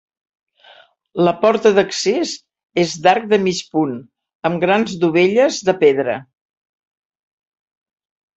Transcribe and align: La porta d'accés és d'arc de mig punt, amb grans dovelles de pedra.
La 1.27 1.33
porta 1.43 1.71
d'accés 1.75 2.31
és 2.83 2.93
d'arc 3.03 3.27
de 3.35 3.39
mig 3.43 3.59
punt, 3.75 3.93
amb 4.51 4.61
grans 4.65 4.97
dovelles 5.05 5.61
de 5.69 5.77
pedra. 5.85 6.17